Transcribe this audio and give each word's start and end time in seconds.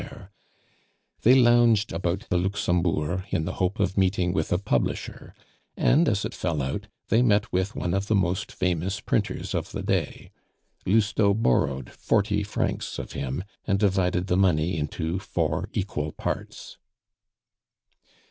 They 1.21 1.35
lounged 1.35 1.93
about 1.93 2.25
the 2.31 2.37
Luxembourg 2.39 3.25
in 3.29 3.45
the 3.45 3.53
hope 3.61 3.79
of 3.79 3.99
meeting 3.99 4.33
with 4.33 4.51
a 4.51 4.57
publisher; 4.57 5.35
and, 5.77 6.09
as 6.09 6.25
it 6.25 6.33
fell 6.33 6.59
out, 6.63 6.87
they 7.09 7.21
met 7.21 7.53
with 7.53 7.75
one 7.75 7.93
of 7.93 8.07
the 8.07 8.15
most 8.15 8.51
famous 8.51 8.99
printers 8.99 9.53
of 9.53 9.71
the 9.73 9.83
day. 9.83 10.31
Lousteau 10.87 11.35
borrowed 11.35 11.91
forty 11.91 12.41
francs 12.41 12.97
of 12.97 13.11
him, 13.11 13.43
and 13.65 13.77
divided 13.77 14.25
the 14.25 14.37
money 14.37 14.75
into 14.75 15.19
four 15.19 15.69
equal 15.71 16.11
parts. 16.13 16.79